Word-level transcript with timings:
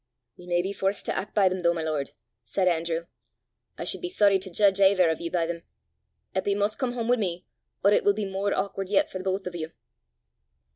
"We 0.35 0.47
may 0.47 0.63
be 0.63 0.73
forced 0.73 1.05
to 1.05 1.15
act 1.15 1.35
by 1.35 1.47
them, 1.47 1.61
though, 1.61 1.75
my 1.75 1.83
lord!" 1.83 2.13
said 2.43 2.67
Andrew. 2.67 3.05
"I 3.77 3.83
should 3.83 4.01
be 4.01 4.09
sorry 4.09 4.39
to 4.39 4.49
judge 4.49 4.79
aither 4.81 5.11
of 5.11 5.21
you 5.21 5.29
by 5.29 5.45
them. 5.45 5.61
Eppy 6.35 6.55
must 6.57 6.79
come 6.79 6.93
home 6.93 7.07
with 7.07 7.19
me, 7.19 7.45
or 7.83 7.91
it 7.91 8.03
will 8.03 8.15
be 8.15 8.25
more 8.25 8.51
awkward 8.51 8.89
yet 8.89 9.11
for 9.11 9.19
both 9.19 9.45
of 9.45 9.55
you!" 9.55 9.73